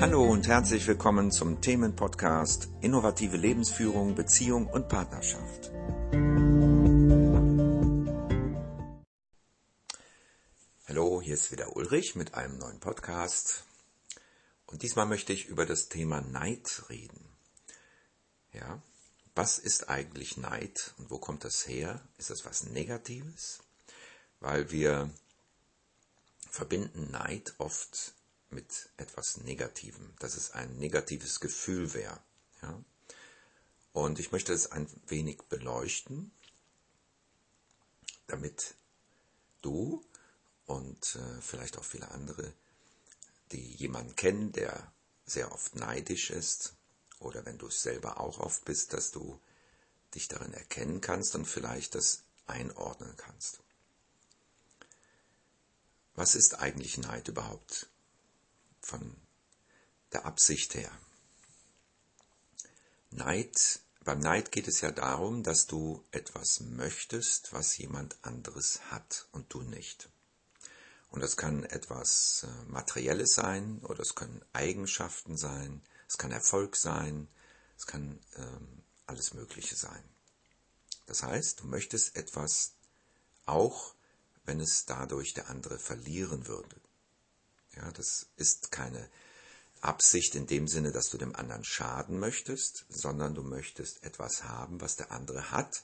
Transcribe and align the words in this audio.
Hallo 0.00 0.24
und 0.24 0.48
herzlich 0.48 0.86
willkommen 0.86 1.30
zum 1.30 1.60
Themenpodcast 1.60 2.70
Innovative 2.80 3.36
Lebensführung, 3.36 4.14
Beziehung 4.14 4.66
und 4.66 4.88
Partnerschaft. 4.88 5.70
Hallo, 10.88 11.20
hier 11.20 11.34
ist 11.34 11.52
wieder 11.52 11.76
Ulrich 11.76 12.16
mit 12.16 12.32
einem 12.32 12.56
neuen 12.56 12.80
Podcast. 12.80 13.64
Und 14.64 14.80
diesmal 14.80 15.04
möchte 15.04 15.34
ich 15.34 15.48
über 15.48 15.66
das 15.66 15.90
Thema 15.90 16.22
Neid 16.22 16.84
reden. 16.88 17.22
Ja, 18.54 18.82
was 19.34 19.58
ist 19.58 19.90
eigentlich 19.90 20.38
Neid 20.38 20.94
und 20.96 21.10
wo 21.10 21.18
kommt 21.18 21.44
das 21.44 21.68
her? 21.68 22.00
Ist 22.16 22.30
das 22.30 22.46
was 22.46 22.64
Negatives? 22.64 23.58
Weil 24.40 24.70
wir 24.70 25.10
verbinden 26.48 27.10
Neid 27.10 27.54
oft 27.58 28.14
mit 28.50 28.90
etwas 28.96 29.38
Negativem, 29.38 30.14
dass 30.18 30.34
es 30.36 30.50
ein 30.52 30.78
negatives 30.78 31.40
Gefühl 31.40 31.94
wäre. 31.94 32.20
Ja? 32.62 32.82
Und 33.92 34.18
ich 34.18 34.32
möchte 34.32 34.52
es 34.52 34.70
ein 34.70 34.88
wenig 35.06 35.42
beleuchten, 35.48 36.32
damit 38.26 38.74
du 39.62 40.04
und 40.66 41.16
äh, 41.16 41.40
vielleicht 41.40 41.78
auch 41.78 41.84
viele 41.84 42.10
andere, 42.10 42.52
die 43.52 43.74
jemanden 43.74 44.14
kennen, 44.14 44.52
der 44.52 44.92
sehr 45.26 45.52
oft 45.52 45.74
neidisch 45.74 46.30
ist, 46.30 46.74
oder 47.18 47.44
wenn 47.44 47.58
du 47.58 47.66
es 47.66 47.82
selber 47.82 48.20
auch 48.20 48.38
oft 48.38 48.64
bist, 48.64 48.92
dass 48.92 49.10
du 49.10 49.40
dich 50.14 50.28
darin 50.28 50.54
erkennen 50.54 51.00
kannst 51.00 51.34
und 51.34 51.44
vielleicht 51.44 51.94
das 51.94 52.22
einordnen 52.46 53.14
kannst. 53.16 53.60
Was 56.14 56.34
ist 56.34 56.58
eigentlich 56.60 56.98
Neid 56.98 57.28
überhaupt 57.28 57.89
von 58.80 59.16
der 60.12 60.26
Absicht 60.26 60.74
her? 60.74 60.90
Neid, 63.10 63.80
beim 64.04 64.20
Neid 64.20 64.52
geht 64.52 64.68
es 64.68 64.80
ja 64.80 64.90
darum, 64.90 65.42
dass 65.42 65.66
du 65.66 66.04
etwas 66.10 66.60
möchtest, 66.60 67.52
was 67.52 67.76
jemand 67.76 68.16
anderes 68.22 68.80
hat 68.90 69.26
und 69.32 69.52
du 69.52 69.62
nicht. 69.62 70.08
Und 71.10 71.20
das 71.20 71.36
kann 71.36 71.64
etwas 71.64 72.44
äh, 72.44 72.70
Materielles 72.70 73.34
sein 73.34 73.80
oder 73.82 74.00
es 74.00 74.14
können 74.14 74.44
Eigenschaften 74.52 75.36
sein, 75.36 75.82
es 76.08 76.18
kann 76.18 76.30
Erfolg 76.30 76.76
sein, 76.76 77.28
es 77.76 77.86
kann 77.86 78.20
ähm, 78.36 78.82
alles 79.06 79.34
Mögliche 79.34 79.74
sein. 79.74 80.04
Das 81.06 81.24
heißt, 81.24 81.60
du 81.60 81.66
möchtest 81.66 82.14
etwas 82.14 82.74
auch, 83.44 83.94
wenn 84.44 84.60
es 84.60 84.86
dadurch 84.86 85.34
der 85.34 85.50
andere 85.50 85.78
verlieren 85.78 86.46
würde. 86.46 86.76
Ja, 87.76 87.90
das 87.92 88.26
ist 88.36 88.70
keine 88.70 89.08
Absicht 89.80 90.34
in 90.34 90.46
dem 90.46 90.68
Sinne, 90.68 90.92
dass 90.92 91.10
du 91.10 91.18
dem 91.18 91.34
anderen 91.34 91.64
schaden 91.64 92.18
möchtest, 92.18 92.84
sondern 92.88 93.34
du 93.34 93.42
möchtest 93.42 94.02
etwas 94.02 94.44
haben, 94.44 94.80
was 94.80 94.96
der 94.96 95.10
andere 95.10 95.50
hat, 95.50 95.82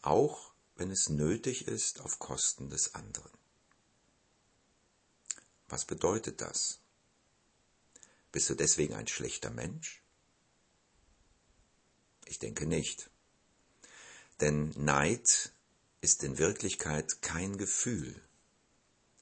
auch 0.00 0.52
wenn 0.76 0.90
es 0.90 1.08
nötig 1.08 1.68
ist 1.68 2.00
auf 2.00 2.18
Kosten 2.18 2.70
des 2.70 2.94
anderen. 2.94 3.30
Was 5.68 5.84
bedeutet 5.84 6.40
das? 6.40 6.80
Bist 8.30 8.48
du 8.48 8.54
deswegen 8.54 8.94
ein 8.94 9.08
schlechter 9.08 9.50
Mensch? 9.50 10.02
Ich 12.26 12.38
denke 12.38 12.66
nicht. 12.66 13.10
Denn 14.40 14.70
Neid 14.76 15.52
ist 16.00 16.24
in 16.24 16.38
Wirklichkeit 16.38 17.20
kein 17.20 17.58
Gefühl. 17.58 18.20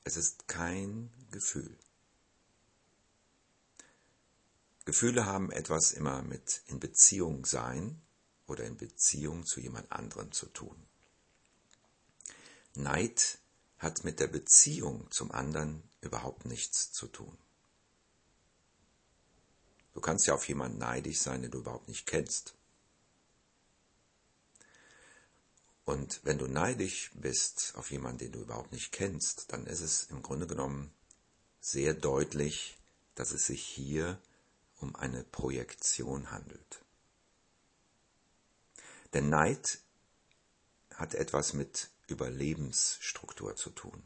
Es 0.05 0.17
ist 0.17 0.49
kein 0.49 1.11
Gefühl. 1.31 1.77
Gefühle 4.85 5.27
haben 5.27 5.53
etwas 5.53 5.93
immer 5.93 6.23
mit 6.23 6.63
in 6.67 6.81
Beziehung 6.81 7.45
sein 7.45 8.01
oder 8.47 8.65
in 8.65 8.77
Beziehung 8.77 9.47
zu 9.47 9.61
jemand 9.61 9.93
anderem 9.93 10.33
zu 10.33 10.47
tun. 10.47 10.87
Neid 12.75 13.39
hat 13.79 14.05
mit 14.05 14.21
der 14.21 14.27
Beziehung 14.27 15.11
zum 15.11 15.33
anderen 15.33 15.83
überhaupt 16.01 16.45
nichts 16.45 16.93
zu 16.93 17.07
tun. 17.07 17.37
Du 19.93 20.01
kannst 20.01 20.27
ja 20.27 20.35
auf 20.35 20.49
jemanden 20.49 20.79
neidisch 20.79 21.19
sein, 21.19 21.43
den 21.43 21.51
du 21.51 21.59
überhaupt 21.59 21.89
nicht 21.89 22.07
kennst. 22.07 22.55
Und 25.91 26.21
wenn 26.23 26.39
du 26.39 26.47
neidisch 26.47 27.11
bist 27.15 27.73
auf 27.75 27.91
jemanden, 27.91 28.19
den 28.19 28.31
du 28.31 28.43
überhaupt 28.43 28.71
nicht 28.71 28.93
kennst, 28.93 29.53
dann 29.53 29.67
ist 29.67 29.81
es 29.81 30.05
im 30.05 30.23
Grunde 30.23 30.47
genommen 30.47 30.95
sehr 31.59 31.95
deutlich, 31.95 32.79
dass 33.17 33.33
es 33.33 33.47
sich 33.47 33.65
hier 33.65 34.23
um 34.79 34.95
eine 34.95 35.25
Projektion 35.25 36.31
handelt. 36.31 36.85
Denn 39.15 39.31
Neid 39.31 39.81
hat 40.95 41.15
etwas 41.15 41.55
mit 41.55 41.91
Überlebensstruktur 42.07 43.57
zu 43.57 43.71
tun, 43.71 44.01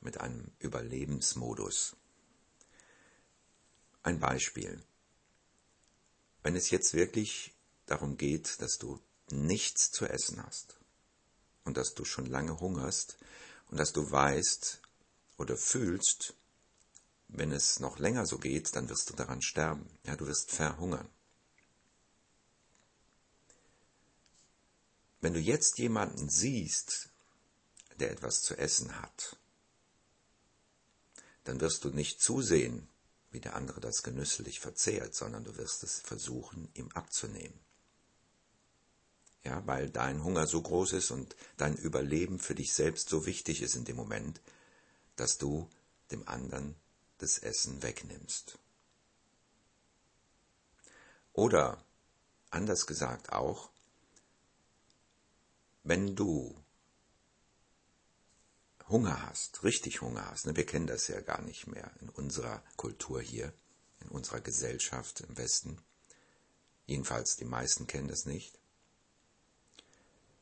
mit 0.00 0.20
einem 0.20 0.52
Überlebensmodus. 0.60 1.96
Ein 4.04 4.20
Beispiel. 4.20 4.80
Wenn 6.44 6.54
es 6.54 6.70
jetzt 6.70 6.94
wirklich 6.94 7.56
darum 7.86 8.16
geht, 8.16 8.62
dass 8.62 8.78
du 8.78 9.00
nichts 9.32 9.90
zu 9.90 10.06
essen 10.06 10.42
hast 10.44 10.78
und 11.64 11.76
dass 11.76 11.94
du 11.94 12.04
schon 12.04 12.26
lange 12.26 12.60
hungerst 12.60 13.18
und 13.70 13.78
dass 13.78 13.92
du 13.92 14.10
weißt 14.10 14.80
oder 15.38 15.56
fühlst, 15.56 16.34
wenn 17.28 17.52
es 17.52 17.80
noch 17.80 17.98
länger 17.98 18.26
so 18.26 18.38
geht, 18.38 18.74
dann 18.74 18.88
wirst 18.88 19.10
du 19.10 19.14
daran 19.14 19.40
sterben. 19.40 19.88
Ja, 20.04 20.16
du 20.16 20.26
wirst 20.26 20.50
verhungern. 20.50 21.08
Wenn 25.20 25.34
du 25.34 25.40
jetzt 25.40 25.78
jemanden 25.78 26.28
siehst, 26.28 27.10
der 27.98 28.10
etwas 28.10 28.42
zu 28.42 28.56
essen 28.56 29.00
hat, 29.00 29.36
dann 31.44 31.60
wirst 31.60 31.84
du 31.84 31.90
nicht 31.90 32.20
zusehen, 32.20 32.88
wie 33.30 33.40
der 33.40 33.54
andere 33.54 33.80
das 33.80 34.02
genüsslich 34.02 34.60
verzehrt, 34.60 35.14
sondern 35.14 35.44
du 35.44 35.56
wirst 35.56 35.84
es 35.84 36.00
versuchen, 36.00 36.70
ihm 36.74 36.90
abzunehmen. 36.92 37.58
Ja, 39.50 39.66
weil 39.66 39.90
dein 39.90 40.22
Hunger 40.22 40.46
so 40.46 40.62
groß 40.62 40.92
ist 40.92 41.10
und 41.10 41.34
dein 41.56 41.74
Überleben 41.74 42.38
für 42.38 42.54
dich 42.54 42.72
selbst 42.72 43.08
so 43.08 43.26
wichtig 43.26 43.62
ist 43.62 43.74
in 43.74 43.84
dem 43.84 43.96
Moment, 43.96 44.40
dass 45.16 45.38
du 45.38 45.68
dem 46.12 46.28
anderen 46.28 46.76
das 47.18 47.36
Essen 47.38 47.82
wegnimmst. 47.82 48.60
Oder, 51.32 51.84
anders 52.50 52.86
gesagt 52.86 53.32
auch, 53.32 53.70
wenn 55.82 56.14
du 56.14 56.54
Hunger 58.88 59.26
hast, 59.26 59.64
richtig 59.64 60.00
Hunger 60.00 60.30
hast, 60.30 60.46
ne, 60.46 60.54
wir 60.54 60.64
kennen 60.64 60.86
das 60.86 61.08
ja 61.08 61.20
gar 61.22 61.42
nicht 61.42 61.66
mehr 61.66 61.90
in 62.00 62.08
unserer 62.10 62.62
Kultur 62.76 63.20
hier, 63.20 63.52
in 63.98 64.10
unserer 64.10 64.40
Gesellschaft 64.40 65.22
im 65.22 65.36
Westen, 65.36 65.82
jedenfalls 66.86 67.34
die 67.34 67.46
meisten 67.46 67.88
kennen 67.88 68.06
das 68.06 68.26
nicht. 68.26 68.59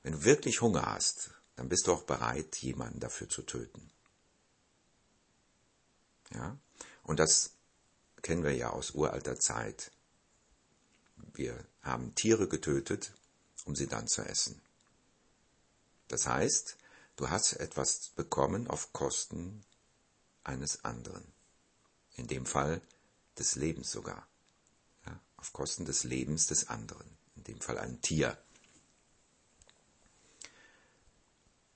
Wenn 0.08 0.14
du 0.14 0.24
wirklich 0.24 0.62
Hunger 0.62 0.86
hast, 0.86 1.32
dann 1.56 1.68
bist 1.68 1.86
du 1.86 1.92
auch 1.92 2.04
bereit, 2.04 2.56
jemanden 2.62 2.98
dafür 2.98 3.28
zu 3.28 3.42
töten. 3.42 3.90
Ja? 6.32 6.56
Und 7.02 7.18
das 7.18 7.50
kennen 8.22 8.42
wir 8.42 8.54
ja 8.54 8.70
aus 8.70 8.92
uralter 8.92 9.38
Zeit. 9.38 9.90
Wir 11.34 11.62
haben 11.82 12.14
Tiere 12.14 12.48
getötet, 12.48 13.12
um 13.66 13.76
sie 13.76 13.86
dann 13.86 14.08
zu 14.08 14.22
essen. 14.22 14.58
Das 16.08 16.26
heißt, 16.26 16.78
Du 17.18 17.28
hast 17.30 17.54
etwas 17.54 18.10
bekommen 18.14 18.68
auf 18.68 18.92
Kosten 18.92 19.64
eines 20.44 20.84
anderen. 20.84 21.24
In 22.14 22.28
dem 22.28 22.46
Fall 22.46 22.80
des 23.36 23.56
Lebens 23.56 23.90
sogar. 23.90 24.28
Ja, 25.04 25.20
auf 25.36 25.52
Kosten 25.52 25.84
des 25.84 26.04
Lebens 26.04 26.46
des 26.46 26.68
anderen. 26.68 27.18
In 27.34 27.42
dem 27.42 27.60
Fall 27.60 27.76
ein 27.76 28.00
Tier. 28.02 28.38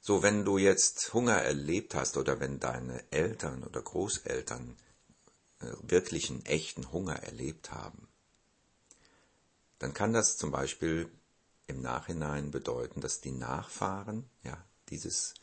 So, 0.05 0.21
wenn 0.21 0.45
du 0.45 0.59
jetzt 0.59 1.15
Hunger 1.15 1.37
erlebt 1.37 1.95
hast 1.95 2.17
oder 2.17 2.41
wenn 2.41 2.59
deine 2.59 3.05
Eltern 3.13 3.63
oder 3.63 3.81
Großeltern 3.81 4.77
äh, 5.61 5.67
wirklichen 5.83 6.45
echten 6.45 6.91
Hunger 6.91 7.23
erlebt 7.23 7.71
haben, 7.71 8.09
dann 9.79 9.95
kann 9.95 10.13
das 10.13 10.37
zum 10.37 10.51
Beispiel 10.51 11.09
im 11.69 11.83
Nachhinein 11.83 12.51
bedeuten, 12.51 13.01
dass 13.01 13.21
die 13.21 13.31
Nachfahren, 13.31 14.29
ja, 14.43 14.65
dieses, 14.89 15.35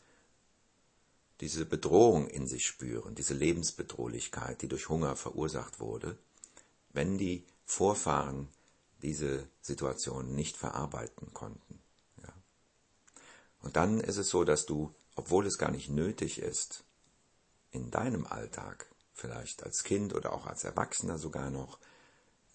diese 1.40 1.64
Bedrohung 1.64 2.28
in 2.28 2.46
sich 2.46 2.66
spüren, 2.66 3.14
diese 3.14 3.32
Lebensbedrohlichkeit, 3.32 4.60
die 4.60 4.68
durch 4.68 4.90
Hunger 4.90 5.16
verursacht 5.16 5.80
wurde, 5.80 6.18
wenn 6.92 7.16
die 7.16 7.46
Vorfahren 7.64 8.48
diese 9.00 9.48
Situation 9.62 10.34
nicht 10.34 10.58
verarbeiten 10.58 11.32
konnten. 11.32 11.80
Und 13.62 13.76
dann 13.76 14.00
ist 14.00 14.16
es 14.16 14.28
so, 14.28 14.44
dass 14.44 14.66
du, 14.66 14.94
obwohl 15.16 15.46
es 15.46 15.58
gar 15.58 15.70
nicht 15.70 15.90
nötig 15.90 16.38
ist, 16.38 16.84
in 17.70 17.90
deinem 17.90 18.26
Alltag 18.26 18.86
vielleicht 19.12 19.62
als 19.62 19.84
Kind 19.84 20.14
oder 20.14 20.32
auch 20.32 20.46
als 20.46 20.64
Erwachsener 20.64 21.18
sogar 21.18 21.50
noch 21.50 21.78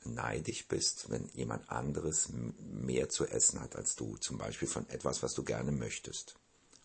neidisch 0.03 0.67
bist, 0.67 1.09
wenn 1.09 1.29
jemand 1.33 1.69
anderes 1.69 2.29
mehr 2.59 3.09
zu 3.09 3.25
essen 3.25 3.59
hat 3.59 3.75
als 3.75 3.95
du, 3.95 4.17
zum 4.17 4.37
Beispiel 4.37 4.67
von 4.67 4.87
etwas, 4.89 5.23
was 5.23 5.33
du 5.33 5.43
gerne 5.43 5.71
möchtest. 5.71 6.35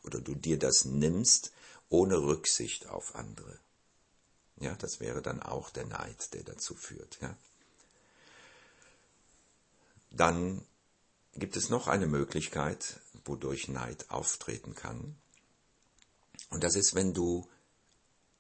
Oder 0.03 0.21
du 0.21 0.35
dir 0.35 0.59
das 0.59 0.85
nimmst 0.85 1.53
ohne 1.89 2.23
Rücksicht 2.23 2.89
auf 2.89 3.15
andere. 3.15 3.59
Ja, 4.57 4.75
das 4.77 5.01
wäre 5.01 5.23
dann 5.23 5.43
auch 5.43 5.71
der 5.71 5.87
Neid, 5.87 6.33
der 6.35 6.45
dazu 6.45 6.75
führt. 6.75 7.19
Ja. 7.21 7.37
Dann 10.11 10.65
gibt 11.35 11.57
es 11.57 11.69
noch 11.69 11.89
eine 11.89 12.07
Möglichkeit, 12.07 13.01
wodurch 13.25 13.69
Neid 13.69 14.11
auftreten 14.11 14.75
kann. 14.75 15.17
Und 16.51 16.65
das 16.65 16.75
ist, 16.75 16.95
wenn 16.95 17.15
du 17.15 17.49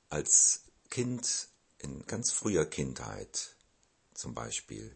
als 0.08 0.62
Kind 0.88 1.48
in 1.78 2.04
ganz 2.06 2.32
früher 2.32 2.66
Kindheit 2.66 3.54
zum 4.14 4.34
Beispiel 4.34 4.94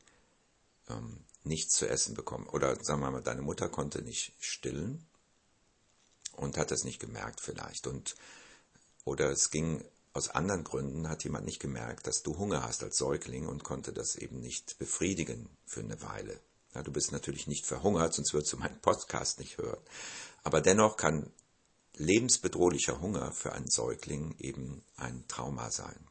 ähm, 0.89 1.25
nichts 1.45 1.77
zu 1.77 1.89
essen 1.89 2.15
bekommen. 2.15 2.49
Oder 2.49 2.77
sagen 2.83 3.01
wir 3.01 3.11
mal, 3.11 3.23
deine 3.23 3.43
Mutter 3.43 3.69
konnte 3.69 4.03
nicht 4.03 4.35
stillen 4.41 5.07
und 6.33 6.57
hat 6.57 6.71
das 6.71 6.85
nicht 6.85 7.01
gemerkt 7.01 7.41
vielleicht. 7.41 7.87
Und, 7.87 8.17
oder 9.05 9.31
es 9.31 9.51
ging 9.51 9.85
aus 10.13 10.29
anderen 10.29 10.65
Gründen, 10.65 11.09
hat 11.09 11.25
jemand 11.25 11.45
nicht 11.45 11.61
gemerkt, 11.61 12.07
dass 12.07 12.23
du 12.23 12.39
Hunger 12.39 12.63
hast 12.63 12.83
als 12.83 12.97
Säugling 12.97 13.47
und 13.47 13.65
konnte 13.65 13.93
das 13.93 14.17
eben 14.17 14.41
nicht 14.41 14.79
befriedigen 14.79 15.49
für 15.67 15.81
eine 15.81 16.01
Weile. 16.03 16.41
Ja, 16.75 16.83
du 16.83 16.93
bist 16.93 17.13
natürlich 17.13 17.47
nicht 17.47 17.67
verhungert, 17.67 18.15
sonst 18.15 18.33
würdest 18.33 18.53
du 18.53 18.57
meinen 18.57 18.81
Podcast 18.81 19.39
nicht 19.39 19.59
hören. 19.59 19.83
Aber 20.43 20.61
dennoch 20.61 20.97
kann 20.97 21.31
lebensbedrohlicher 21.97 23.01
Hunger 23.01 23.33
für 23.33 23.53
einen 23.53 23.71
Säugling 23.71 24.35
eben 24.39 24.83
ein 24.97 25.27
Trauma 25.29 25.71
sein. 25.71 26.09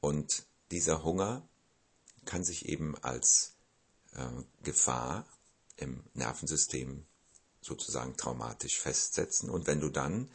Und 0.00 0.44
dieser 0.70 1.04
Hunger 1.04 1.46
kann 2.24 2.44
sich 2.44 2.66
eben 2.66 2.96
als 3.02 3.52
äh, 4.14 4.26
Gefahr 4.62 5.26
im 5.76 6.02
Nervensystem 6.14 7.06
sozusagen 7.60 8.16
traumatisch 8.16 8.80
festsetzen. 8.80 9.50
Und 9.50 9.66
wenn 9.66 9.80
du 9.80 9.90
dann 9.90 10.30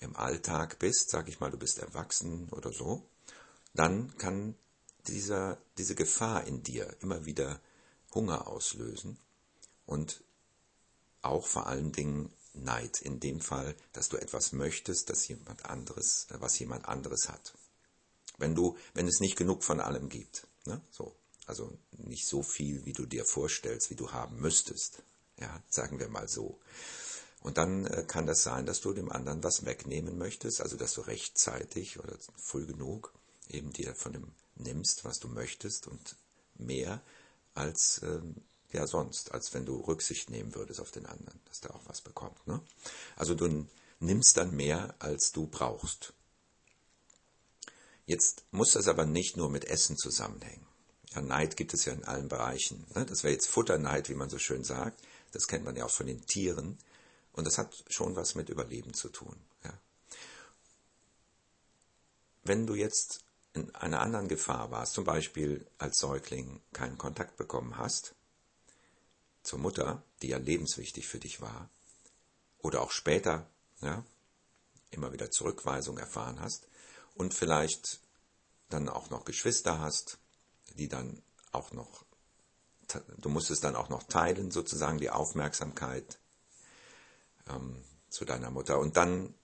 im 0.00 0.16
Alltag 0.16 0.78
bist, 0.78 1.10
sag 1.10 1.28
ich 1.28 1.40
mal, 1.40 1.50
du 1.50 1.58
bist 1.58 1.78
erwachsen 1.78 2.48
oder 2.50 2.72
so, 2.72 3.08
dann 3.74 4.16
kann 4.18 4.54
dieser, 5.06 5.58
diese 5.78 5.94
Gefahr 5.94 6.46
in 6.46 6.62
dir 6.62 6.94
immer 7.00 7.24
wieder 7.24 7.60
Hunger 8.14 8.48
auslösen 8.48 9.18
und 9.86 10.22
auch 11.22 11.46
vor 11.46 11.66
allen 11.66 11.92
Dingen 11.92 12.32
Neid 12.54 13.00
in 13.00 13.18
dem 13.18 13.40
Fall, 13.40 13.74
dass 13.92 14.08
du 14.08 14.16
etwas 14.16 14.52
möchtest, 14.52 15.10
dass 15.10 15.26
jemand 15.26 15.64
anderes, 15.64 16.26
äh, 16.30 16.40
was 16.40 16.58
jemand 16.58 16.86
anderes 16.86 17.28
hat. 17.28 17.54
Wenn 18.38 18.54
du, 18.54 18.76
wenn 18.94 19.08
es 19.08 19.20
nicht 19.20 19.36
genug 19.36 19.64
von 19.64 19.80
allem 19.80 20.08
gibt, 20.08 20.46
ne? 20.64 20.80
so, 20.90 21.14
also 21.46 21.76
nicht 21.92 22.26
so 22.26 22.42
viel, 22.42 22.84
wie 22.84 22.92
du 22.92 23.06
dir 23.06 23.24
vorstellst, 23.24 23.90
wie 23.90 23.96
du 23.96 24.12
haben 24.12 24.40
müsstest, 24.40 25.02
ja, 25.38 25.62
sagen 25.68 25.98
wir 25.98 26.08
mal 26.08 26.28
so. 26.28 26.60
Und 27.40 27.58
dann 27.58 27.86
äh, 27.86 28.04
kann 28.06 28.26
das 28.26 28.42
sein, 28.42 28.66
dass 28.66 28.80
du 28.80 28.92
dem 28.92 29.10
anderen 29.10 29.42
was 29.42 29.64
wegnehmen 29.64 30.16
möchtest, 30.16 30.60
also 30.60 30.76
dass 30.76 30.94
du 30.94 31.02
rechtzeitig 31.02 31.98
oder 31.98 32.16
früh 32.36 32.66
genug 32.66 33.12
eben 33.48 33.72
dir 33.72 33.94
von 33.94 34.12
dem 34.12 34.32
nimmst, 34.56 35.04
was 35.04 35.18
du 35.18 35.28
möchtest 35.28 35.86
und 35.86 36.16
mehr 36.54 37.02
als 37.54 38.00
ähm, 38.02 38.36
ja 38.72 38.86
sonst, 38.86 39.32
als 39.32 39.54
wenn 39.54 39.64
du 39.64 39.76
Rücksicht 39.80 40.30
nehmen 40.30 40.54
würdest 40.54 40.80
auf 40.80 40.90
den 40.90 41.06
anderen, 41.06 41.40
dass 41.46 41.60
der 41.60 41.74
auch 41.74 41.82
was 41.86 42.00
bekommt. 42.00 42.46
Ne? 42.46 42.60
Also 43.16 43.34
du 43.34 43.66
nimmst 44.00 44.36
dann 44.36 44.54
mehr, 44.54 44.94
als 44.98 45.32
du 45.32 45.46
brauchst. 45.46 46.12
Jetzt 48.06 48.44
muss 48.50 48.72
das 48.72 48.88
aber 48.88 49.06
nicht 49.06 49.36
nur 49.36 49.48
mit 49.48 49.64
Essen 49.64 49.96
zusammenhängen. 49.96 50.66
Ja, 51.14 51.22
Neid 51.22 51.56
gibt 51.56 51.72
es 51.72 51.84
ja 51.84 51.92
in 51.92 52.04
allen 52.04 52.28
Bereichen. 52.28 52.84
Ne? 52.94 53.06
Das 53.06 53.22
wäre 53.22 53.32
jetzt 53.32 53.46
Futterneid, 53.46 54.08
wie 54.08 54.14
man 54.14 54.28
so 54.28 54.38
schön 54.38 54.64
sagt. 54.64 55.00
Das 55.32 55.46
kennt 55.46 55.64
man 55.64 55.76
ja 55.76 55.84
auch 55.84 55.90
von 55.90 56.06
den 56.06 56.26
Tieren. 56.26 56.78
Und 57.32 57.46
das 57.46 57.58
hat 57.58 57.84
schon 57.88 58.16
was 58.16 58.34
mit 58.34 58.48
Überleben 58.48 58.94
zu 58.94 59.08
tun. 59.08 59.36
Ja? 59.64 59.72
Wenn 62.42 62.66
du 62.66 62.74
jetzt 62.74 63.23
in 63.54 63.74
einer 63.74 64.00
anderen 64.00 64.28
Gefahr 64.28 64.70
warst, 64.70 64.94
zum 64.94 65.04
Beispiel 65.04 65.66
als 65.78 65.98
Säugling 65.98 66.60
keinen 66.72 66.98
Kontakt 66.98 67.36
bekommen 67.36 67.78
hast 67.78 68.14
zur 69.42 69.60
Mutter, 69.60 70.02
die 70.22 70.28
ja 70.28 70.38
lebenswichtig 70.38 71.06
für 71.06 71.20
dich 71.20 71.40
war, 71.40 71.70
oder 72.58 72.82
auch 72.82 72.90
später 72.90 73.46
ja, 73.80 74.04
immer 74.90 75.12
wieder 75.12 75.30
Zurückweisung 75.30 75.98
erfahren 75.98 76.40
hast 76.40 76.66
und 77.14 77.34
vielleicht 77.34 78.00
dann 78.70 78.88
auch 78.88 79.10
noch 79.10 79.24
Geschwister 79.24 79.78
hast, 79.78 80.18
die 80.74 80.88
dann 80.88 81.22
auch 81.52 81.72
noch, 81.72 82.04
du 83.18 83.28
musstest 83.28 83.62
dann 83.62 83.76
auch 83.76 83.88
noch 83.88 84.02
teilen, 84.04 84.50
sozusagen 84.50 84.98
die 84.98 85.10
Aufmerksamkeit 85.10 86.18
ähm, 87.48 87.84
zu 88.08 88.24
deiner 88.24 88.50
Mutter. 88.50 88.78
Und 88.78 88.96
dann 88.96 89.34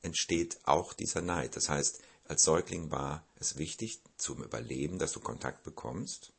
entsteht 0.00 0.58
auch 0.64 0.92
dieser 0.92 1.20
Neid. 1.20 1.56
Das 1.56 1.68
heißt, 1.68 2.00
als 2.28 2.42
Säugling 2.42 2.90
war 2.90 3.26
es 3.40 3.56
wichtig 3.56 4.00
zum 4.18 4.44
Überleben, 4.44 4.98
dass 4.98 5.12
du 5.12 5.20
Kontakt 5.20 5.62
bekommst. 5.64 6.32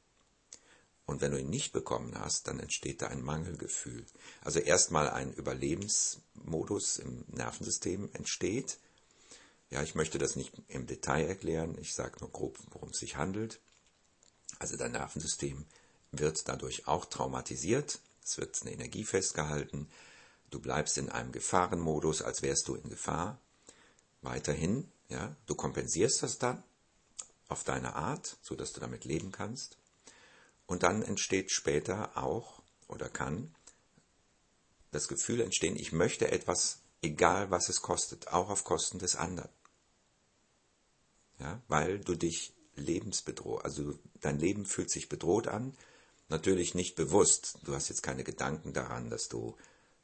Und 1.07 1.21
wenn 1.21 1.31
du 1.31 1.39
ihn 1.39 1.49
nicht 1.49 1.73
bekommen 1.73 2.13
hast, 2.19 2.47
dann 2.47 2.59
entsteht 2.59 3.01
da 3.01 3.07
ein 3.07 3.23
Mangelgefühl. 3.23 4.05
Also 4.41 4.59
erstmal 4.59 5.09
ein 5.09 5.33
Überlebensmodus 5.33 6.97
im 6.97 7.25
Nervensystem 7.29 8.09
entsteht. 8.13 8.77
Ja, 9.71 9.81
ich 9.81 9.95
möchte 9.95 10.19
das 10.19 10.35
nicht 10.35 10.53
im 10.67 10.85
Detail 10.85 11.25
erklären, 11.25 11.75
ich 11.79 11.95
sage 11.95 12.19
nur 12.19 12.31
grob, 12.31 12.59
worum 12.69 12.89
es 12.89 12.99
sich 12.99 13.15
handelt. 13.15 13.59
Also 14.59 14.77
dein 14.77 14.91
Nervensystem 14.91 15.65
wird 16.11 16.47
dadurch 16.47 16.87
auch 16.87 17.05
traumatisiert, 17.05 17.99
es 18.23 18.37
wird 18.37 18.61
eine 18.61 18.73
Energie 18.73 19.05
festgehalten, 19.05 19.89
du 20.51 20.59
bleibst 20.59 20.99
in 20.99 21.09
einem 21.09 21.31
Gefahrenmodus, 21.31 22.21
als 22.21 22.43
wärst 22.43 22.67
du 22.67 22.75
in 22.75 22.89
Gefahr. 22.89 23.39
Weiterhin 24.21 24.91
ja, 25.09 25.35
du 25.45 25.55
kompensierst 25.55 26.23
das 26.23 26.37
dann 26.37 26.63
auf 27.47 27.63
deine 27.63 27.95
Art, 27.95 28.37
so 28.41 28.55
dass 28.55 28.73
du 28.73 28.79
damit 28.79 29.05
leben 29.05 29.31
kannst. 29.31 29.77
Und 30.67 30.83
dann 30.83 31.01
entsteht 31.01 31.51
später 31.51 32.15
auch 32.15 32.61
oder 32.87 33.09
kann 33.09 33.55
das 34.91 35.07
Gefühl 35.07 35.41
entstehen, 35.41 35.75
ich 35.75 35.91
möchte 35.91 36.31
etwas, 36.31 36.79
egal 37.01 37.51
was 37.51 37.69
es 37.69 37.81
kostet, 37.81 38.29
auch 38.29 38.49
auf 38.49 38.63
Kosten 38.63 38.99
des 38.99 39.15
anderen. 39.15 39.49
Ja, 41.39 41.61
weil 41.67 41.99
du 41.99 42.15
dich 42.15 42.53
lebensbedroht, 42.75 43.63
also 43.63 43.97
dein 44.21 44.39
Leben 44.39 44.65
fühlt 44.65 44.91
sich 44.91 45.09
bedroht 45.09 45.47
an, 45.47 45.75
natürlich 46.27 46.75
nicht 46.75 46.95
bewusst. 46.95 47.59
Du 47.63 47.73
hast 47.73 47.89
jetzt 47.89 48.03
keine 48.03 48.23
Gedanken 48.23 48.73
daran, 48.73 49.09
dass 49.09 49.27
du 49.27 49.55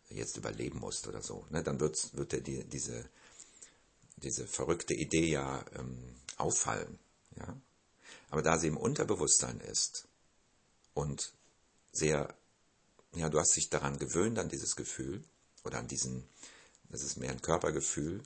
jetzt 0.09 0.37
überleben 0.37 0.79
musst 0.79 1.07
oder 1.07 1.21
so. 1.21 1.45
Ne? 1.49 1.63
Dann 1.63 1.79
wird, 1.79 2.15
wird 2.15 2.47
dir 2.47 2.63
diese 2.63 3.09
diese 4.25 4.47
verrückte 4.47 4.93
Idee 4.93 5.29
ja 5.29 5.63
ähm, 5.75 6.15
auffallen. 6.37 6.99
Ja? 7.37 7.55
Aber 8.31 8.41
da 8.41 8.57
sie 8.57 8.67
im 8.67 8.77
Unterbewusstsein 8.77 9.59
ist 9.61 10.07
und 10.93 11.33
sehr, 11.91 12.35
ja, 13.13 13.29
du 13.29 13.39
hast 13.39 13.55
dich 13.55 13.69
daran 13.69 13.97
gewöhnt, 13.97 14.37
an 14.39 14.49
dieses 14.49 14.75
Gefühl 14.75 15.23
oder 15.63 15.79
an 15.79 15.87
diesen, 15.87 16.27
das 16.89 17.03
ist 17.03 17.17
mehr 17.17 17.31
ein 17.31 17.41
Körpergefühl 17.41 18.21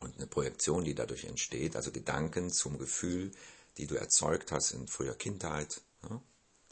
und 0.00 0.16
eine 0.16 0.26
Projektion, 0.26 0.84
die 0.84 0.94
dadurch 0.94 1.24
entsteht, 1.24 1.76
also 1.76 1.92
Gedanken 1.92 2.50
zum 2.50 2.78
Gefühl, 2.78 3.30
die 3.76 3.86
du 3.86 3.94
erzeugt 3.94 4.50
hast 4.50 4.72
in 4.72 4.88
früher 4.88 5.14
Kindheit, 5.14 5.82
ja, 6.08 6.20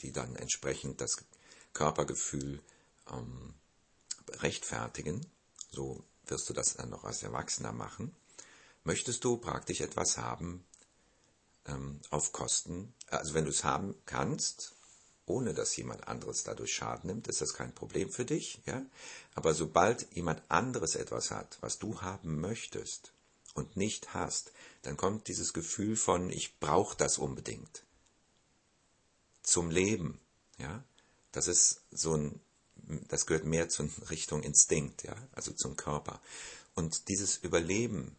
die 0.01 0.13
dann 0.13 0.35
entsprechend 0.37 1.01
das 1.01 1.17
Körpergefühl 1.73 2.61
ähm, 3.11 3.55
rechtfertigen, 4.41 5.25
so 5.71 6.03
wirst 6.31 6.49
du 6.49 6.53
das 6.53 6.75
dann 6.75 6.91
noch 6.91 7.05
als 7.05 7.23
Erwachsener 7.23 7.73
machen. 7.73 8.15
Möchtest 8.85 9.25
du 9.25 9.37
praktisch 9.37 9.81
etwas 9.81 10.19
haben 10.19 10.65
ähm, 11.67 12.01
auf 12.11 12.33
Kosten, 12.33 12.95
also 13.09 13.35
wenn 13.35 13.45
du 13.45 13.51
es 13.51 13.65
haben 13.65 13.95
kannst, 14.07 14.75
ohne 15.27 15.53
dass 15.53 15.77
jemand 15.77 16.09
anderes 16.09 16.43
dadurch 16.43 16.73
Schaden 16.73 17.09
nimmt, 17.09 17.29
ist 17.29 17.41
das 17.41 17.53
kein 17.53 17.75
Problem 17.75 18.11
für 18.11 18.25
dich, 18.25 18.63
ja? 18.65 18.85
Aber 19.35 19.55
sobald 19.55 20.11
jemand 20.15 20.43
anderes 20.51 20.95
etwas 20.95 21.31
hat, 21.31 21.59
was 21.61 21.79
du 21.79 22.01
haben 22.01 22.41
möchtest 22.41 23.13
und 23.55 23.77
nicht 23.77 24.15
hast, 24.15 24.53
dann 24.83 24.97
kommt 24.97 25.29
dieses 25.29 25.53
Gefühl 25.53 25.97
von 25.97 26.31
ich 26.31 26.59
brauche 26.59 26.97
das 26.97 27.19
unbedingt 27.19 27.85
zum 29.43 29.71
Leben, 29.71 30.21
ja? 30.59 30.83
Das 31.33 31.47
ist 31.47 31.83
so 31.91 32.15
ein 32.15 32.41
das 33.09 33.27
gehört 33.27 33.45
mehr 33.45 33.69
zur 33.69 33.89
Richtung 34.11 34.43
Instinkt, 34.43 35.03
ja, 35.03 35.15
also 35.33 35.53
zum 35.53 35.77
Körper. 35.77 36.21
Und 36.75 37.09
dieses 37.09 37.39
Überleben, 37.39 38.17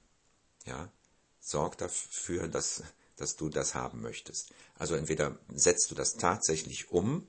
ja, 0.65 0.91
sorgt 1.39 1.81
dafür, 1.81 2.47
dass, 2.47 2.83
dass 3.15 3.35
du 3.35 3.49
das 3.49 3.73
haben 3.73 4.01
möchtest. 4.01 4.53
Also 4.77 4.95
entweder 4.95 5.38
setzt 5.53 5.89
du 5.91 5.95
das 5.95 6.13
tatsächlich 6.13 6.91
um 6.91 7.27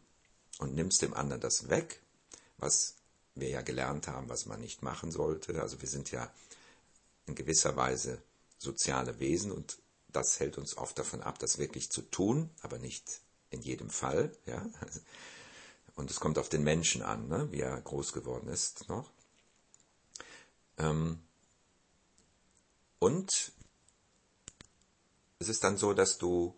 und 0.59 0.75
nimmst 0.75 1.03
dem 1.03 1.15
anderen 1.15 1.41
das 1.41 1.71
weg, 1.71 2.01
was 2.59 2.97
wir 3.35 3.49
ja 3.49 3.63
gelernt 3.63 4.09
haben, 4.09 4.29
was 4.29 4.47
man 4.47 4.61
nicht 4.61 4.83
machen 4.83 5.11
sollte. 5.11 5.61
Also 5.63 5.81
wir 5.81 5.89
sind 5.89 6.11
ja 6.11 6.31
in 7.27 7.35
gewisser 7.35 7.77
Weise 7.77 8.23
soziale 8.59 9.19
Wesen 9.21 9.53
und 9.53 9.79
das 10.09 10.41
hält 10.41 10.59
uns 10.59 10.77
oft 10.77 10.99
davon 10.99 11.23
ab, 11.23 11.39
das 11.39 11.59
wirklich 11.59 11.91
zu 11.91 12.03
tun, 12.03 12.51
aber 12.61 12.79
nicht 12.79 13.21
in 13.51 13.63
jedem 13.63 13.91
Fall. 13.91 14.37
Ja? 14.47 14.67
Und 15.97 16.11
es 16.11 16.21
kommt 16.21 16.39
auf 16.39 16.49
den 16.49 16.63
Menschen 16.63 17.03
an, 17.03 17.29
ne? 17.29 17.49
wie 17.51 17.61
er 17.61 17.81
groß 17.81 18.13
geworden 18.13 18.49
ist 18.49 18.89
noch. 18.89 19.11
Ähm 20.79 21.21
und 22.99 23.53
es 25.39 25.49
ist 25.49 25.65
dann 25.65 25.77
so, 25.79 25.95
dass 25.95 26.19
du, 26.19 26.55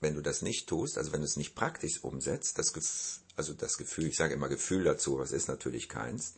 wenn 0.00 0.14
du 0.14 0.22
das 0.22 0.42
nicht 0.42 0.68
tust, 0.68 0.98
also 0.98 1.12
wenn 1.12 1.20
du 1.20 1.26
es 1.26 1.36
nicht 1.36 1.54
praktisch 1.54 2.02
umsetzt, 2.02 2.58
das, 2.58 3.20
also 3.36 3.54
das 3.54 3.78
Gefühl, 3.78 4.08
ich 4.08 4.16
sage 4.16 4.34
immer 4.34 4.48
Gefühl 4.48 4.84
dazu, 4.84 5.18
was 5.18 5.32
ist 5.32 5.48
natürlich 5.48 5.88
keins, 5.88 6.34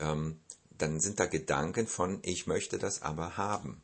ähm, 0.00 0.40
dann 0.76 1.00
sind 1.00 1.20
da 1.20 1.26
Gedanken 1.26 1.86
von, 1.86 2.18
ich 2.22 2.46
möchte 2.46 2.78
das 2.78 3.02
aber 3.02 3.36
haben. 3.36 3.82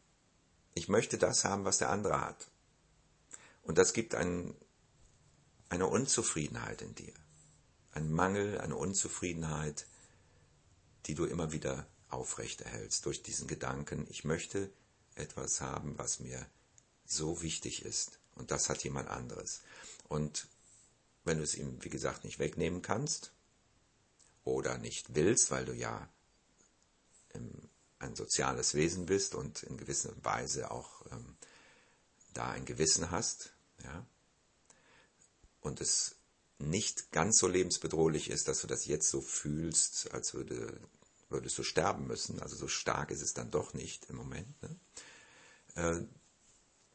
Ich 0.74 0.88
möchte 0.88 1.18
das 1.18 1.44
haben, 1.44 1.64
was 1.64 1.78
der 1.78 1.90
andere 1.90 2.20
hat. 2.20 2.48
Und 3.62 3.78
das 3.78 3.92
gibt 3.92 4.16
ein, 4.16 4.56
eine 5.70 5.86
Unzufriedenheit 5.86 6.82
in 6.82 6.94
dir. 6.94 7.14
Ein 7.92 8.12
Mangel, 8.12 8.60
eine 8.60 8.76
Unzufriedenheit, 8.76 9.86
die 11.06 11.14
du 11.14 11.24
immer 11.24 11.52
wieder 11.52 11.86
aufrechterhältst 12.08 13.06
durch 13.06 13.22
diesen 13.22 13.46
Gedanken, 13.46 14.06
ich 14.10 14.24
möchte 14.24 14.70
etwas 15.14 15.60
haben, 15.60 15.96
was 15.96 16.20
mir 16.20 16.44
so 17.06 17.40
wichtig 17.40 17.84
ist. 17.84 18.18
Und 18.34 18.50
das 18.50 18.68
hat 18.68 18.84
jemand 18.84 19.08
anderes. 19.08 19.62
Und 20.08 20.48
wenn 21.24 21.38
du 21.38 21.44
es 21.44 21.54
ihm, 21.54 21.82
wie 21.82 21.88
gesagt, 21.88 22.24
nicht 22.24 22.38
wegnehmen 22.38 22.82
kannst 22.82 23.32
oder 24.44 24.76
nicht 24.78 25.14
willst, 25.14 25.50
weil 25.50 25.64
du 25.64 25.72
ja 25.72 26.08
ein 28.00 28.16
soziales 28.16 28.74
Wesen 28.74 29.06
bist 29.06 29.34
und 29.34 29.62
in 29.62 29.76
gewisser 29.76 30.12
Weise 30.24 30.70
auch 30.70 31.06
ähm, 31.12 31.36
da 32.32 32.50
ein 32.50 32.64
Gewissen 32.64 33.10
hast, 33.10 33.52
ja, 33.84 34.04
und 35.60 35.80
es 35.80 36.16
nicht 36.58 37.10
ganz 37.10 37.38
so 37.38 37.48
lebensbedrohlich 37.48 38.30
ist, 38.30 38.48
dass 38.48 38.60
du 38.60 38.66
das 38.66 38.86
jetzt 38.86 39.08
so 39.08 39.20
fühlst, 39.20 40.12
als 40.12 40.34
würde, 40.34 40.78
würdest 41.28 41.56
du 41.58 41.62
sterben 41.62 42.06
müssen. 42.06 42.40
Also 42.40 42.56
so 42.56 42.68
stark 42.68 43.10
ist 43.10 43.22
es 43.22 43.32
dann 43.32 43.50
doch 43.50 43.72
nicht 43.72 44.10
im 44.10 44.16
Moment. 44.16 44.62
Ne? 44.62 44.76
Äh, 45.74 46.06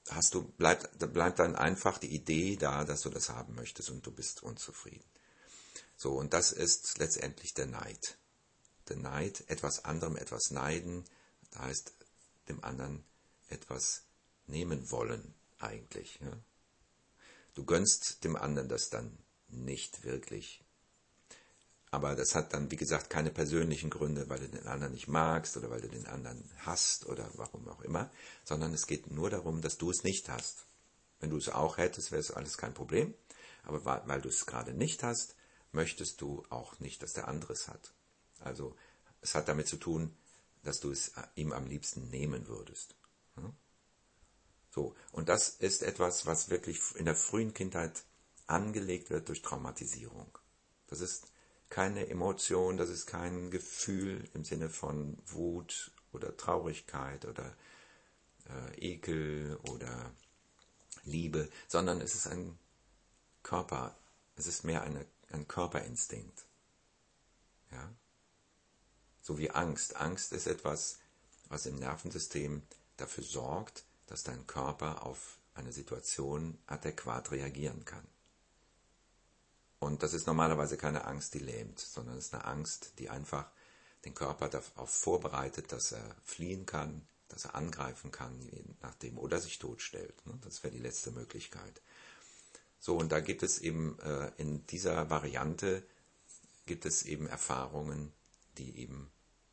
hast 0.09 0.33
du, 0.35 0.43
bleibt, 0.43 0.99
bleibt 1.13 1.39
dann 1.39 1.55
einfach 1.55 1.97
die 1.97 2.13
Idee 2.13 2.57
da, 2.57 2.83
dass 2.83 3.01
du 3.01 3.09
das 3.09 3.29
haben 3.29 3.55
möchtest 3.55 3.89
und 3.89 4.05
du 4.05 4.11
bist 4.11 4.43
unzufrieden. 4.43 5.05
So, 5.97 6.13
und 6.13 6.33
das 6.33 6.51
ist 6.51 6.97
letztendlich 6.99 7.53
der 7.53 7.67
Neid. 7.67 8.17
Der 8.89 8.97
Neid, 8.97 9.45
etwas 9.47 9.83
anderem 9.85 10.15
etwas 10.15 10.51
neiden, 10.51 11.05
heißt 11.57 11.93
dem 12.49 12.63
anderen 12.63 13.03
etwas 13.47 14.03
nehmen 14.45 14.91
wollen 14.91 15.33
eigentlich. 15.57 16.19
Ja? 16.21 16.37
Du 17.55 17.65
gönnst 17.65 18.23
dem 18.23 18.35
anderen 18.35 18.69
das 18.69 18.89
dann 18.89 19.17
nicht 19.47 20.03
wirklich. 20.03 20.63
Aber 21.89 22.15
das 22.15 22.35
hat 22.35 22.53
dann, 22.53 22.69
wie 22.71 22.75
gesagt, 22.75 23.09
keine 23.09 23.31
persönlichen 23.31 23.89
Gründe, 23.89 24.27
weil 24.27 24.39
du 24.39 24.49
den 24.49 24.67
anderen 24.67 24.93
nicht 24.93 25.07
magst 25.07 25.55
oder 25.55 25.69
weil 25.69 25.79
du 25.79 25.87
den 25.87 26.07
anderen 26.07 26.51
hast 26.57 27.05
oder 27.05 27.29
warum 27.35 27.67
auch 27.69 27.81
immer, 27.81 28.11
sondern 28.43 28.73
es 28.73 28.85
geht 28.85 29.09
nur 29.09 29.29
darum, 29.29 29.61
dass 29.61 29.77
du 29.77 29.89
es 29.89 30.03
nicht 30.03 30.27
hast. 30.29 30.65
Wenn 31.19 31.29
du 31.29 31.37
es 31.37 31.47
auch 31.47 31.77
hättest, 31.77 32.11
wäre 32.11 32.19
es 32.19 32.31
alles 32.31 32.57
kein 32.57 32.73
Problem. 32.73 33.13
Aber 33.63 33.85
weil 34.07 34.21
du 34.21 34.29
es 34.29 34.45
gerade 34.45 34.73
nicht 34.73 35.03
hast, 35.03 35.35
möchtest 35.71 36.21
du 36.21 36.43
auch 36.49 36.79
nicht, 36.79 37.01
dass 37.01 37.13
der 37.13 37.27
andere 37.27 37.53
es 37.53 37.67
hat. 37.67 37.93
Also 38.39 38.75
es 39.21 39.33
hat 39.33 39.47
damit 39.47 39.67
zu 39.67 39.77
tun, 39.77 40.15
dass 40.63 40.79
du 40.79 40.91
es 40.91 41.13
ihm 41.35 41.53
am 41.53 41.65
liebsten 41.65 42.09
nehmen 42.09 42.47
würdest. 42.47 42.95
So, 44.75 44.93
und 45.13 45.29
das 45.29 45.47
ist 45.47 45.83
etwas, 45.83 46.25
was 46.25 46.49
wirklich 46.49 46.81
in 46.95 47.05
der 47.05 47.15
frühen 47.15 47.53
Kindheit 47.53 48.03
angelegt 48.45 49.09
wird 49.09 49.29
durch 49.29 49.41
Traumatisierung. 49.41 50.37
Das 50.87 50.99
ist 50.99 51.31
keine 51.69 52.09
Emotion, 52.09 52.75
das 52.75 52.89
ist 52.89 53.05
kein 53.07 53.51
Gefühl 53.51 54.29
im 54.33 54.43
Sinne 54.43 54.69
von 54.69 55.17
Wut 55.27 55.91
oder 56.11 56.35
Traurigkeit 56.35 57.23
oder 57.23 57.55
äh, 58.49 58.95
Ekel 58.95 59.57
oder 59.63 60.11
Liebe, 61.05 61.49
sondern 61.69 62.01
es 62.01 62.13
ist 62.13 62.27
ein 62.27 62.59
Körper, 63.43 63.95
es 64.35 64.45
ist 64.45 64.65
mehr 64.65 64.81
eine, 64.81 65.05
ein 65.31 65.47
Körperinstinkt. 65.47 66.43
Ja? 67.71 67.93
So 69.21 69.37
wie 69.37 69.51
Angst. 69.51 69.95
Angst 69.95 70.33
ist 70.33 70.47
etwas, 70.47 70.99
was 71.47 71.65
im 71.65 71.75
Nervensystem 71.75 72.61
dafür 72.97 73.23
sorgt, 73.23 73.85
dass 74.07 74.23
dein 74.23 74.45
Körper 74.47 75.05
auf 75.05 75.37
eine 75.53 75.71
Situation 75.71 76.57
adäquat 76.67 77.31
reagieren 77.31 77.85
kann. 77.85 78.05
Und 79.79 80.03
das 80.03 80.13
ist 80.13 80.27
normalerweise 80.27 80.77
keine 80.77 81.05
Angst, 81.05 81.33
die 81.33 81.39
lähmt, 81.39 81.79
sondern 81.79 82.17
es 82.17 82.25
ist 82.25 82.33
eine 82.33 82.45
Angst, 82.45 82.93
die 82.99 83.09
einfach 83.09 83.49
den 84.03 84.13
Körper 84.13 84.49
darauf 84.49 84.89
vorbereitet, 84.89 85.71
dass 85.71 85.91
er 85.91 86.15
fliehen 86.23 86.65
kann, 86.65 87.07
dass 87.27 87.45
er 87.45 87.55
angreifen 87.55 88.11
kann, 88.11 88.39
je 88.41 88.63
nachdem, 88.81 89.17
oder 89.17 89.39
sich 89.39 89.59
totstellt. 89.59 90.25
Ne? 90.25 90.37
Das 90.43 90.63
wäre 90.63 90.73
die 90.73 90.81
letzte 90.81 91.11
Möglichkeit. 91.11 91.81
So, 92.79 92.97
und 92.97 93.11
da 93.11 93.19
gibt 93.19 93.43
es 93.43 93.59
eben 93.59 93.97
äh, 93.99 94.31
in 94.37 94.65
dieser 94.67 95.09
Variante 95.09 95.83
gibt 96.65 96.85
es 96.85 97.03
eben 97.03 97.27
Erfahrungen, 97.27 98.11
die 98.57 98.79
eben 98.79 99.11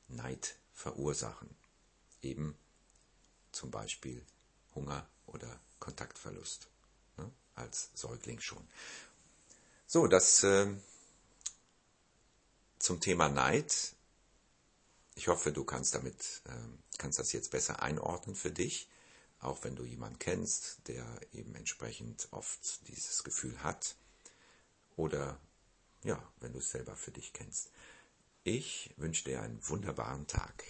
Neid 0.08 0.56
verursachen. 0.72 1.48
Eben 2.20 2.56
zum 3.52 3.70
Beispiel 3.70 4.24
Hunger 4.74 5.08
oder 5.26 5.60
Kontaktverlust. 5.78 6.68
Ne? 7.16 7.30
Als 7.54 7.90
Säugling 7.94 8.40
schon. 8.40 8.66
So, 9.86 10.06
das 10.06 10.42
äh, 10.42 10.72
zum 12.78 13.00
Thema 13.00 13.28
Neid. 13.28 13.94
Ich 15.14 15.28
hoffe, 15.28 15.52
du 15.52 15.64
kannst 15.64 15.94
damit, 15.94 16.42
äh, 16.46 16.98
kannst 16.98 17.18
das 17.18 17.32
jetzt 17.32 17.50
besser 17.50 17.82
einordnen 17.82 18.34
für 18.34 18.50
dich, 18.50 18.88
auch 19.40 19.62
wenn 19.64 19.76
du 19.76 19.84
jemanden 19.84 20.18
kennst, 20.18 20.78
der 20.88 21.06
eben 21.32 21.54
entsprechend 21.54 22.28
oft 22.30 22.88
dieses 22.88 23.22
Gefühl 23.24 23.62
hat. 23.62 23.96
Oder 24.96 25.38
ja, 26.04 26.22
wenn 26.40 26.52
du 26.52 26.58
es 26.58 26.70
selber 26.70 26.96
für 26.96 27.10
dich 27.10 27.32
kennst. 27.32 27.70
Ich 28.44 28.92
wünsche 28.96 29.24
dir 29.24 29.42
einen 29.42 29.60
wunderbaren 29.68 30.26
Tag. 30.26 30.64